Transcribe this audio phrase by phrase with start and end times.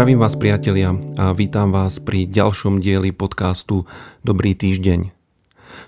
[0.00, 3.84] Zdravím vás priatelia a vítam vás pri ďalšom dieli podcastu
[4.24, 5.12] Dobrý týždeň.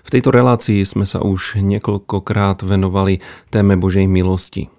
[0.05, 4.69] V tejto relácii sme sa už niekoľkokrát venovali téme Božej milosti.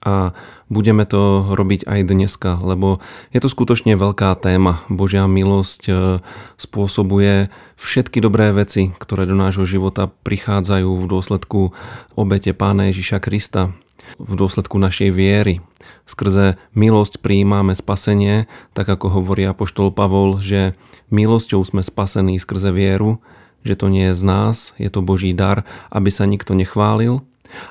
[0.00, 0.32] A
[0.72, 4.80] budeme to robiť aj dneska, lebo je to skutočne veľká téma.
[4.88, 5.92] Božia milosť e,
[6.56, 11.76] spôsobuje všetky dobré veci, ktoré do nášho života prichádzajú v dôsledku
[12.16, 13.68] obete Pána Ježiša Krista,
[14.16, 15.60] v dôsledku našej viery.
[16.08, 20.72] Skrze milosť prijímame spasenie, tak ako hovorí apoštol Pavol, že
[21.12, 23.20] milosťou sme spasení skrze vieru,
[23.60, 27.20] že to nie je z nás, je to Boží dar, aby sa nikto nechválil.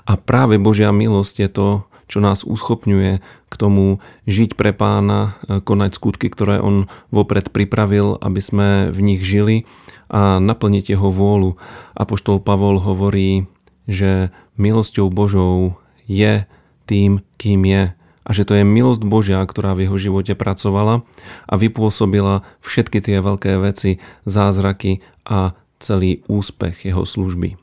[0.05, 1.67] A práve Božia milosť je to,
[2.07, 3.19] čo nás uschopňuje
[3.51, 9.21] k tomu žiť pre pána, konať skutky, ktoré on vopred pripravil, aby sme v nich
[9.27, 9.67] žili
[10.07, 11.59] a naplniť jeho vôľu.
[11.99, 13.51] Apoštol Pavol hovorí,
[13.91, 16.47] že milosťou Božou je
[16.87, 17.83] tým, kým je
[18.27, 21.07] a že to je milosť Božia, ktorá v jeho živote pracovala
[21.47, 27.55] a vypôsobila všetky tie veľké veci, zázraky a celý úspech jeho služby.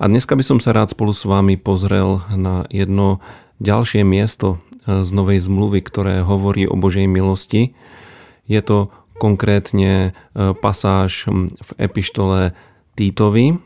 [0.00, 3.20] A dneska by som sa rád spolu s vami pozrel na jedno
[3.60, 4.56] ďalšie miesto
[4.88, 7.76] e, z Novej zmluvy, ktoré hovorí o Božej milosti.
[8.48, 8.88] Je to
[9.20, 10.10] konkrétne e,
[10.56, 11.28] pasáž
[11.60, 12.56] v epištole
[12.96, 13.60] Týtovi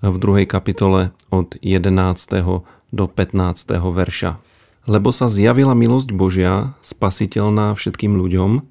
[0.00, 2.70] v druhej kapitole od 11.
[2.94, 3.74] do 15.
[3.74, 4.38] verša
[4.84, 8.64] lebo sa zjavila milosť Božia, spasiteľná všetkým ľuďom,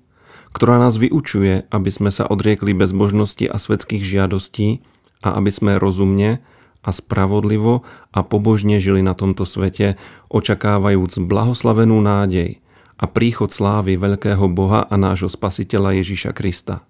[0.54, 4.86] ktorá nás vyučuje, aby sme sa odriekli bezbožnosti a svetských žiadostí
[5.26, 6.46] a aby sme rozumne
[6.84, 7.82] a spravodlivo
[8.14, 9.98] a pobožne žili na tomto svete,
[10.30, 12.62] očakávajúc blahoslavenú nádej
[13.02, 16.86] a príchod slávy veľkého Boha a nášho Spasiteľa Ježíša Krista,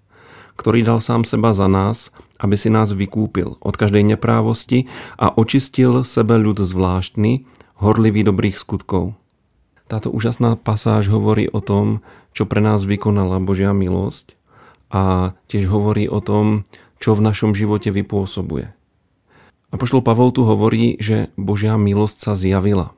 [0.56, 6.04] ktorý dal sám seba za nás, aby si nás vykúpil od každej neprávosti a očistil
[6.04, 7.48] sebe ľud zvláštny,
[7.80, 9.16] horlivý dobrých skutkov.
[9.88, 14.36] Táto úžasná pasáž hovorí o tom, čo pre nás vykonala Božia milosť
[14.94, 16.66] a tiež hovorí o tom,
[16.98, 18.72] čo v našom živote vypôsobuje.
[19.70, 22.94] A pošlo Pavol tu hovorí, že Božia milosť sa zjavila.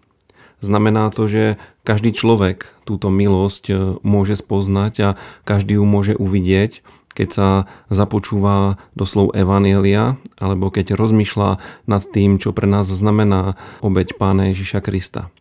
[0.59, 1.43] Znamená to, že
[1.87, 3.73] každý človek túto milosť e,
[4.03, 5.09] môže spoznať a
[5.43, 6.83] každý ju môže uvidieť,
[7.15, 7.47] keď sa
[7.87, 14.51] započúva do slov Evanielia alebo keď rozmýšľa nad tým, čo pre nás znamená obeď Pána
[14.51, 15.31] Ježiša Krista.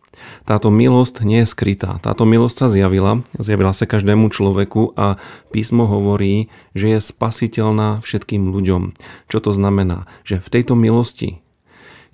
[0.47, 1.99] Táto milosť nie je skrytá.
[2.01, 5.19] Táto milosť sa zjavila, zjavila sa každému človeku a
[5.51, 8.95] písmo hovorí, že je spasiteľná všetkým ľuďom.
[9.29, 10.09] Čo to znamená?
[10.23, 11.43] Že v tejto milosti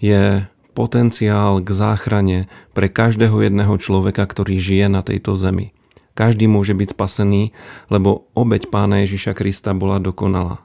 [0.01, 2.39] je potenciál k záchrane
[2.71, 5.75] pre každého jedného človeka, ktorý žije na tejto zemi.
[6.21, 7.49] Každý môže byť spasený,
[7.89, 10.61] lebo obeď pána Ježiša Krista bola dokonalá.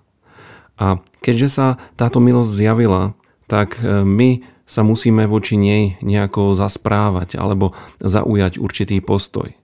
[0.76, 3.16] A keďže sa táto milosť zjavila,
[3.48, 7.72] tak e, my sa musíme voči nej nejako zasprávať alebo
[8.04, 9.56] zaujať určitý postoj.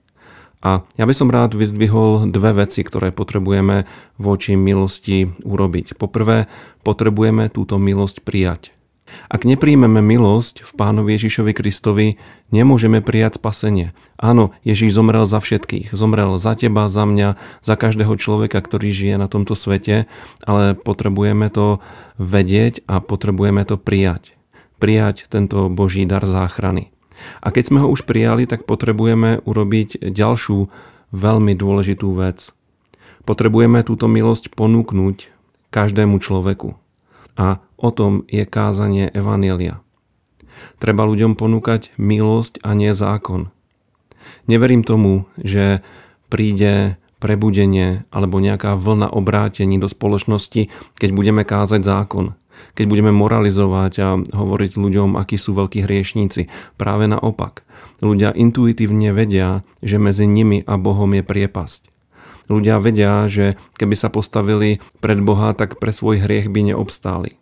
[0.65, 3.85] A ja by som rád vyzdvihol dve veci, ktoré potrebujeme
[4.17, 5.93] voči milosti urobiť.
[5.93, 6.49] Poprvé,
[6.81, 8.73] potrebujeme túto milosť prijať.
[9.29, 12.21] Ak nepríjmeme milosť v Pánovi Ježišovi Kristovi,
[12.53, 13.91] nemôžeme prijať spasenie.
[14.19, 15.95] Áno, Ježiš zomrel za všetkých.
[15.95, 17.35] Zomrel za teba, za mňa,
[17.65, 20.05] za každého človeka, ktorý žije na tomto svete,
[20.45, 21.81] ale potrebujeme to
[22.21, 24.37] vedieť a potrebujeme to prijať.
[24.77, 26.93] Prijať tento Boží dar záchrany.
[27.39, 30.67] A keď sme ho už prijali, tak potrebujeme urobiť ďalšiu
[31.13, 32.51] veľmi dôležitú vec.
[33.23, 35.31] Potrebujeme túto milosť ponúknuť
[35.71, 36.82] každému človeku.
[37.37, 39.83] A O tom je kázanie Evanielia.
[40.79, 43.51] Treba ľuďom ponúkať milosť a nie zákon.
[44.47, 45.83] Neverím tomu, že
[46.31, 52.39] príde prebudenie alebo nejaká vlna obrátení do spoločnosti, keď budeme kázať zákon,
[52.71, 56.47] keď budeme moralizovať a hovoriť ľuďom, akí sú veľkí hriešníci.
[56.79, 57.67] Práve naopak.
[57.99, 61.92] Ľudia intuitívne vedia, že medzi nimi a Bohom je priepasť.
[62.51, 67.39] Ľudia vedia, že keby sa postavili pred Boha, tak pre svoj hriech by neobstáli.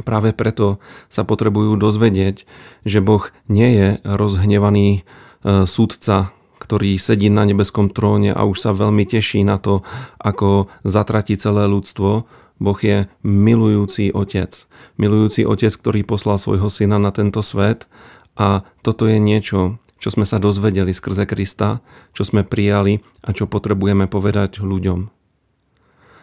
[0.00, 0.80] Práve preto
[1.12, 2.48] sa potrebujú dozvedieť,
[2.88, 8.70] že Boh nie je rozhnevaný e, súdca, ktorý sedí na nebeskom tróne a už sa
[8.72, 9.84] veľmi teší na to,
[10.16, 12.24] ako zatratí celé ľudstvo.
[12.56, 14.64] Boh je milujúci otec.
[14.96, 17.84] Milujúci otec, ktorý poslal svojho syna na tento svet
[18.32, 21.78] a toto je niečo, čo sme sa dozvedeli skrze Krista,
[22.10, 25.14] čo sme prijali a čo potrebujeme povedať ľuďom.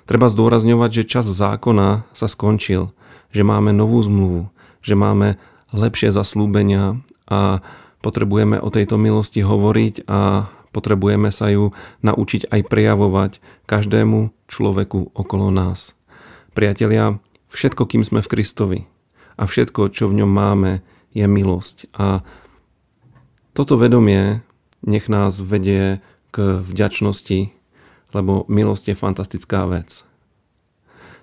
[0.03, 2.91] Treba zdôrazňovať, že čas zákona sa skončil
[3.29, 4.49] že máme novú zmluvu,
[4.81, 5.37] že máme
[5.69, 7.61] lepšie zaslúbenia a
[8.01, 13.31] potrebujeme o tejto milosti hovoriť a potrebujeme sa ju naučiť aj prejavovať
[13.69, 15.93] každému človeku okolo nás.
[16.57, 17.21] Priatelia,
[17.53, 18.79] všetko, kým sme v Kristovi
[19.37, 20.81] a všetko, čo v ňom máme,
[21.13, 21.89] je milosť.
[21.97, 22.25] A
[23.59, 24.39] toto vedomie
[24.87, 25.99] nech nás vedie
[26.31, 27.51] k vďačnosti,
[28.15, 30.07] lebo milosť je fantastická vec.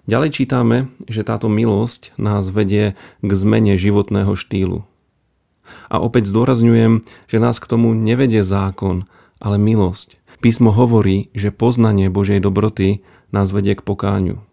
[0.05, 2.93] Ďalej čítame, že táto milosť nás vedie
[3.25, 4.85] k zmene životného štýlu.
[5.89, 9.09] A opäť zdôrazňujem, že nás k tomu nevedie zákon,
[9.41, 10.21] ale milosť.
[10.45, 13.01] Písmo hovorí, že poznanie Božej dobroty
[13.33, 14.45] nás vedie k pokáňu.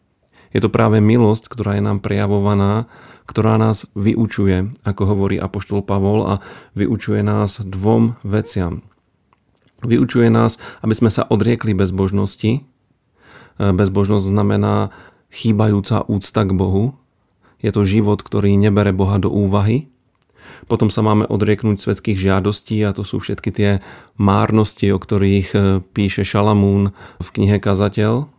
[0.54, 2.86] Je to práve milosť, ktorá je nám prejavovaná,
[3.26, 6.34] ktorá nás vyučuje, ako hovorí Apoštol Pavol, a
[6.78, 8.86] vyučuje nás dvom veciam.
[9.84, 12.52] Vyučuje nás, aby sme sa odriekli bezbožnosti.
[12.56, 12.62] E,
[13.60, 14.96] bezbožnosť znamená
[15.34, 16.96] chýbajúca úcta k Bohu.
[17.60, 19.92] Je to život, ktorý nebere Boha do úvahy.
[20.68, 23.72] Potom sa máme odrieknúť svetských žiadostí a to sú všetky tie
[24.16, 28.32] márnosti, o ktorých e, píše Šalamún v knihe Kazateľ.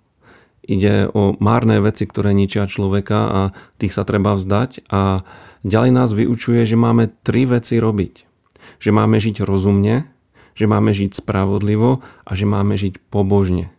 [0.65, 3.41] Ide o márne veci, ktoré ničia človeka a
[3.77, 4.89] tých sa treba vzdať.
[4.89, 5.23] A
[5.61, 8.25] ďalej nás vyučuje, že máme tri veci robiť.
[8.81, 10.09] Že máme žiť rozumne,
[10.57, 13.75] že máme žiť spravodlivo a že máme žiť pobožne.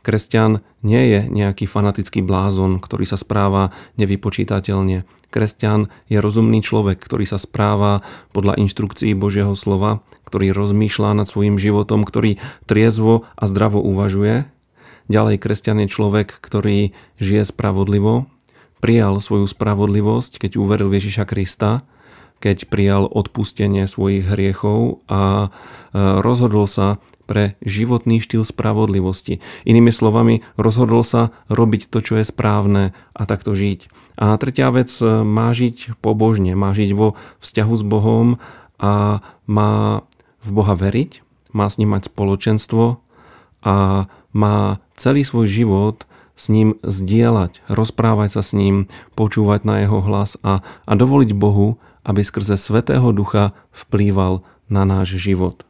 [0.00, 3.68] Kresťan nie je nejaký fanatický blázon, ktorý sa správa
[4.00, 5.04] nevypočítateľne.
[5.28, 8.00] Kresťan je rozumný človek, ktorý sa správa
[8.32, 14.48] podľa inštrukcií Božieho slova, ktorý rozmýšľa nad svojim životom, ktorý triezvo a zdravo uvažuje.
[15.10, 18.30] Ďalej kresťan je človek, ktorý žije spravodlivo,
[18.78, 21.82] prijal svoju spravodlivosť, keď uveril Ježiša Krista,
[22.38, 25.50] keď prijal odpustenie svojich hriechov a
[25.92, 29.42] e, rozhodol sa pre životný štýl spravodlivosti.
[29.66, 33.90] Inými slovami, rozhodol sa robiť to, čo je správne a takto žiť.
[34.14, 38.38] A tretia vec, e, má žiť pobožne, má žiť vo vzťahu s Bohom
[38.78, 39.20] a
[39.50, 40.06] má
[40.40, 43.02] v Boha veriť, má s ním mať spoločenstvo
[43.60, 46.06] a má celý svoj život
[46.38, 51.76] s ním zdieľať, rozprávať sa s ním, počúvať na jeho hlas a, a dovoliť Bohu,
[52.00, 54.40] aby skrze Svetého Ducha vplýval
[54.72, 55.68] na náš život.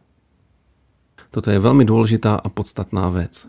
[1.34, 3.46] Toto je veľmi dôležitá a podstatná vec.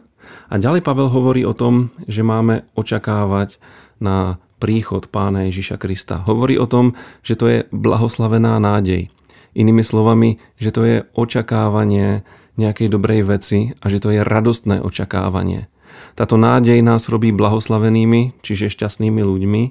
[0.50, 3.58] A ďalej Pavel hovorí o tom, že máme očakávať
[3.98, 6.22] na príchod pána Ježiša Krista.
[6.22, 6.94] Hovorí o tom,
[7.26, 9.10] že to je blahoslavená nádej.
[9.58, 12.22] Inými slovami, že to je očakávanie
[12.62, 15.68] nejakej dobrej veci a že to je radostné očakávanie.
[16.14, 19.64] Táto nádej nás robí blahoslavenými, čiže šťastnými ľuďmi.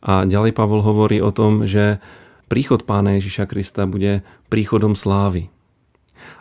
[0.00, 2.00] A ďalej Pavol hovorí o tom, že
[2.48, 5.52] príchod pána Ježiša Krista bude príchodom slávy.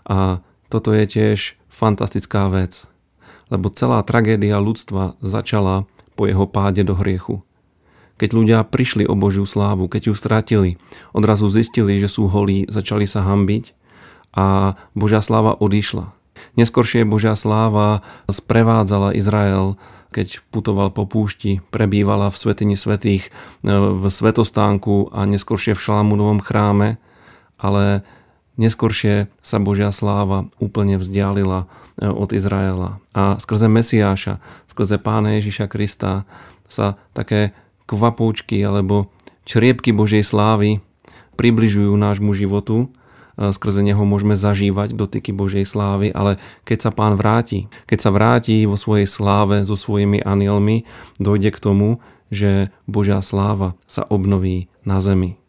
[0.07, 0.41] A
[0.71, 2.85] toto je tiež fantastická vec,
[3.49, 7.41] lebo celá tragédia ľudstva začala po jeho páde do hriechu.
[8.19, 10.71] Keď ľudia prišli o Božiu slávu, keď ju stratili,
[11.15, 13.78] odrazu zistili, že sú holí, začali sa hambiť
[14.35, 16.13] a Božia sláva odišla.
[16.55, 19.75] Neskôršie Božia sláva sprevádzala Izrael,
[20.09, 23.29] keď putoval po púšti, prebývala v Svetini Svetých,
[23.63, 26.97] v Svetostánku a neskôršie v Šalamúnovom chráme,
[27.61, 28.01] ale
[28.59, 31.67] Neskôršie sa Božia sláva úplne vzdialila e,
[32.11, 32.99] od Izraela.
[33.15, 36.27] A skrze Mesiáša, skrze Pána Ježiša Krista
[36.67, 37.55] sa také
[37.87, 39.07] kvapoučky alebo
[39.47, 40.83] čriepky Božej slávy
[41.39, 42.91] približujú nášmu životu.
[43.39, 48.09] E, skrze neho môžeme zažívať dotyky Božej slávy, ale keď sa Pán vráti, keď sa
[48.11, 50.83] vráti vo svojej sláve so svojimi anielmi,
[51.23, 55.39] dojde k tomu, že Božia sláva sa obnoví na zemi.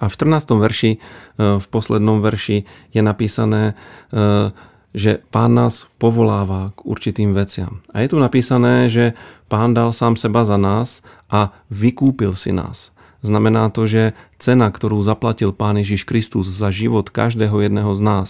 [0.00, 0.56] A v 14.
[0.56, 0.98] verši, e,
[1.60, 2.64] v poslednom verši
[2.96, 3.76] je napísané,
[4.08, 4.52] e,
[4.96, 7.84] že pán nás povoláva k určitým veciam.
[7.92, 9.16] A je tu napísané, že
[9.48, 12.92] pán dal sám seba za nás a vykúpil si nás.
[13.22, 18.28] Znamená to, že cena, ktorú zaplatil Pán Ježiš Kristus za život každého jedného z nás,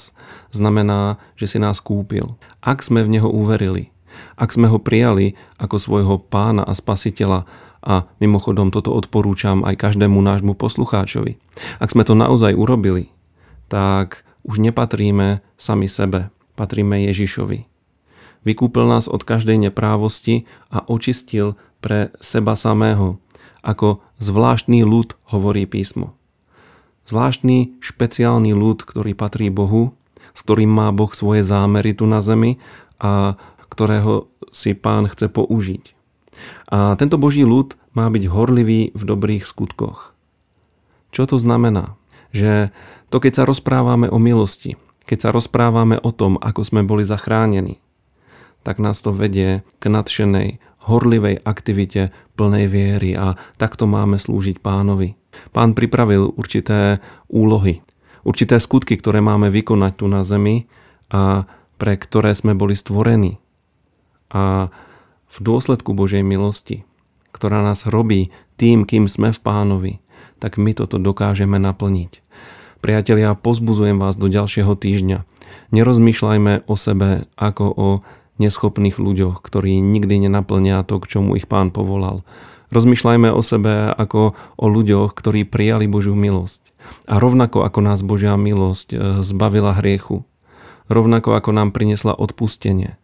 [0.53, 2.37] znamená, že si nás kúpil.
[2.61, 3.89] Ak sme v Neho uverili,
[4.37, 7.49] ak sme ho prijali ako svojho pána a spasiteľa,
[7.83, 11.35] a mimochodom toto odporúčam aj každému nášmu poslucháčovi.
[11.83, 13.11] Ak sme to naozaj urobili,
[13.67, 17.67] tak už nepatríme sami sebe, patríme Ježišovi.
[18.43, 23.22] Vykúpil nás od každej neprávosti a očistil pre seba samého,
[23.63, 26.15] ako zvláštny ľud hovorí písmo.
[27.07, 29.95] Zvláštny špeciálny ľud, ktorý patrí Bohu,
[30.35, 32.63] s ktorým má Boh svoje zámery tu na zemi
[33.03, 33.35] a
[33.71, 35.95] ktorého si pán chce použiť.
[36.69, 40.13] A tento Boží ľud má byť horlivý v dobrých skutkoch.
[41.13, 41.97] Čo to znamená?
[42.33, 42.73] Že
[43.13, 47.83] to, keď sa rozprávame o milosti, keď sa rozprávame o tom, ako sme boli zachránení,
[48.65, 55.15] tak nás to vedie k nadšenej, horlivej aktivite plnej viery a takto máme slúžiť pánovi.
[55.55, 57.81] Pán pripravil určité úlohy,
[58.27, 60.69] určité skutky, ktoré máme vykonať tu na zemi
[61.09, 61.47] a
[61.81, 63.39] pre ktoré sme boli stvorení.
[64.33, 64.73] A
[65.33, 66.85] v dôsledku Božej milosti,
[67.33, 69.93] ktorá nás robí tým, kým sme v pánovi,
[70.39, 72.21] tak my toto dokážeme naplniť.
[72.83, 75.23] Priatelia, pozbuzujem vás do ďalšieho týždňa.
[75.71, 77.89] Nerozmýšľajme o sebe ako o
[78.41, 82.25] neschopných ľuďoch, ktorí nikdy nenaplnia to, k čomu ich pán povolal.
[82.73, 86.73] Rozmýšľajme o sebe ako o ľuďoch, ktorí prijali Božiu milosť.
[87.05, 90.25] A rovnako ako nás Božia milosť e, zbavila hriechu,
[90.89, 92.97] rovnako ako nám priniesla odpustenie,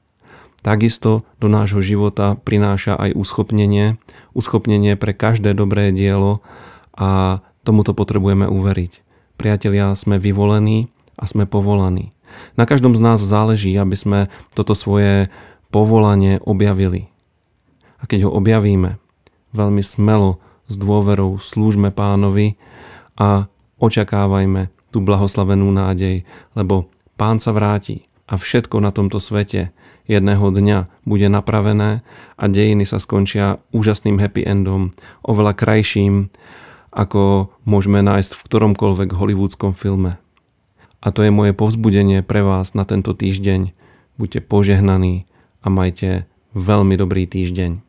[0.64, 4.00] takisto do nášho života prináša aj uschopnenie,
[4.32, 6.40] uschopnenie pre každé dobré dielo
[6.97, 9.04] a tomuto potrebujeme uveriť.
[9.38, 12.11] Priatelia, sme vyvolení a sme povolaní.
[12.58, 14.20] Na každom z nás záleží, aby sme
[14.56, 15.28] toto svoje
[15.68, 17.11] povolanie objavili.
[17.99, 18.97] A keď ho objavíme,
[19.52, 22.61] veľmi smelo, s dôverou slúžme pánovi
[23.16, 23.49] a
[23.80, 29.73] očakávajme tú blahoslavenú nádej, lebo pán sa vráti a všetko na tomto svete
[30.08, 32.04] jedného dňa bude napravené
[32.37, 34.92] a dejiny sa skončia úžasným happy endom,
[35.25, 36.32] oveľa krajším,
[36.92, 40.16] ako môžeme nájsť v ktoromkoľvek hollywoodskom filme.
[40.99, 43.71] A to je moje povzbudenie pre vás na tento týždeň.
[44.19, 45.31] Buďte požehnaní
[45.62, 46.26] a majte
[46.59, 47.87] veľmi dobrý týždeň.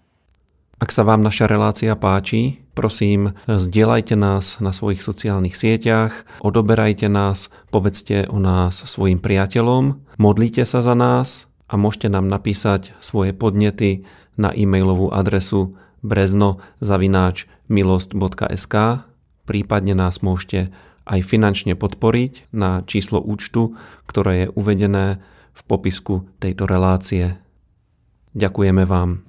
[0.79, 7.51] Ak sa vám naša relácia páči, prosím, zdieľajte nás na svojich sociálnych sieťach, odoberajte nás,
[7.67, 14.07] povedzte o nás svojim priateľom, modlite sa za nás a môžete nám napísať svoje podnety
[14.39, 18.75] na e-mailovú adresu brezno.milost.sk
[19.49, 20.69] prípadne nás môžete
[21.09, 23.73] aj finančne podporiť na číslo účtu,
[24.05, 25.17] ktoré je uvedené
[25.57, 27.41] v popisku tejto relácie.
[28.37, 29.25] Ďakujeme vám.